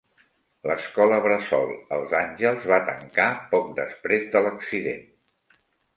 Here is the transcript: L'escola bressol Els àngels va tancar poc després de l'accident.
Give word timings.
L'escola 0.69 1.19
bressol 1.25 1.69
Els 1.97 2.15
àngels 2.21 2.65
va 2.71 2.79
tancar 2.89 3.27
poc 3.55 3.69
després 3.81 4.29
de 4.37 4.43
l'accident. 4.47 5.05